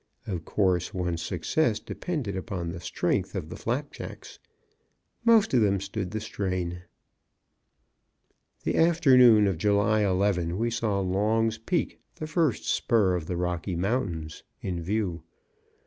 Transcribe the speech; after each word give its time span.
Of 0.25 0.45
course, 0.45 0.95
one's 0.95 1.21
success 1.21 1.79
depended 1.79 2.35
upon 2.35 2.71
the 2.71 2.79
strength 2.79 3.35
of 3.35 3.49
the 3.49 3.55
flapjacks. 3.55 4.39
Most 5.23 5.53
of 5.53 5.61
them 5.61 5.79
stood 5.79 6.09
the 6.09 6.19
strain. 6.19 6.81
The 8.63 8.77
afternoon 8.77 9.45
of 9.45 9.59
July 9.59 10.01
11, 10.01 10.57
we 10.57 10.71
saw 10.71 10.99
Long's 11.01 11.59
Peak, 11.59 11.99
the 12.15 12.25
first 12.25 12.65
spur 12.65 13.13
of 13.13 13.27
the 13.27 13.37
Rocky 13.37 13.75
Mountains, 13.75 14.41
in 14.59 14.81
view. 14.81 15.21